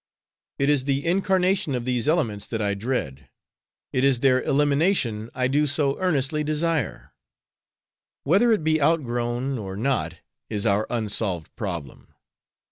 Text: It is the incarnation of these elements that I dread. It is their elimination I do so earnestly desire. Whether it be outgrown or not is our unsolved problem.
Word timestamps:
It 0.57 0.67
is 0.67 0.85
the 0.85 1.05
incarnation 1.05 1.75
of 1.75 1.85
these 1.85 2.07
elements 2.07 2.47
that 2.47 2.59
I 2.59 2.73
dread. 2.73 3.29
It 3.93 4.03
is 4.03 4.21
their 4.21 4.41
elimination 4.41 5.29
I 5.35 5.47
do 5.47 5.67
so 5.67 5.95
earnestly 5.99 6.43
desire. 6.43 7.13
Whether 8.23 8.51
it 8.51 8.63
be 8.63 8.81
outgrown 8.81 9.59
or 9.59 9.77
not 9.77 10.15
is 10.49 10.65
our 10.65 10.87
unsolved 10.89 11.55
problem. 11.55 12.15